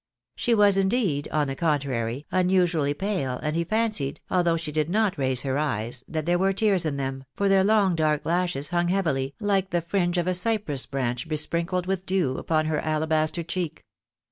She 0.35 0.55
was, 0.55 0.77
indeed, 0.77 1.27
on 1.31 1.45
the 1.47 1.55
contrary, 1.55 2.25
unusually 2.31 2.95
pale, 2.95 3.37
and 3.43 3.55
he 3.55 3.63
fancied, 3.63 4.19
although 4.31 4.57
she 4.57 4.71
did 4.71 4.89
not 4.89 5.15
raise 5.19 5.41
her 5.41 5.59
eye?, 5.59 5.91
that 6.07 6.25
there 6.25 6.39
were 6.39 6.53
tears 6.53 6.87
in 6.87 6.97
them, 6.97 7.23
for 7.35 7.47
their 7.47 7.63
long 7.63 7.95
dark 7.95 8.25
lashes 8.25 8.69
hung 8.69 8.87
heavily, 8.87 9.35
like 9.39 9.69
the 9.69 9.79
fringe 9.79 10.17
of 10.17 10.25
a 10.25 10.33
cypress 10.33 10.87
branch 10.87 11.27
besprinkled 11.29 11.85
with 11.85 12.07
dew, 12.07 12.39
upon 12.39 12.65
her 12.65 12.79
alabaster 12.79 13.43
cheek. 13.43 13.83